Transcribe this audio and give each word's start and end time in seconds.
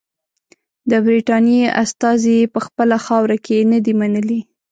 د 0.89 0.91
برټانیې 1.05 1.65
استازي 1.83 2.33
یې 2.39 2.51
په 2.53 2.59
خپله 2.65 2.95
خاوره 3.05 3.37
کې 3.45 3.57
نه 3.71 3.79
دي 3.85 3.93
منلي. 3.99 4.39